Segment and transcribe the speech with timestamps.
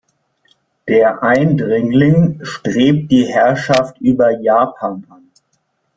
[0.87, 5.29] Der Eindringling strebt die Herrschaft über Japan an.